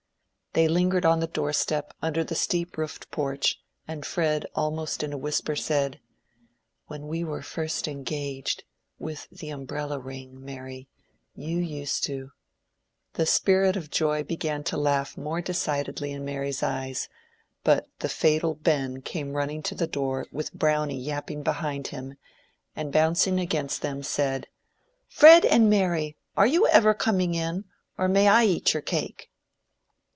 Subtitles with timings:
[0.53, 3.57] They lingered on the door step under the steep roofed porch,
[3.87, 6.01] and Fred almost in a whisper said—
[6.87, 8.65] "When we were first engaged,
[8.99, 10.89] with the umbrella ring, Mary,
[11.33, 12.31] you used to—"
[13.13, 17.07] The spirit of joy began to laugh more decidedly in Mary's eyes,
[17.63, 22.17] but the fatal Ben came running to the door with Brownie yapping behind him,
[22.75, 24.47] and, bouncing against them, said—
[25.07, 26.17] "Fred and Mary!
[26.35, 29.29] are you ever coming in?—or may I eat your cake?"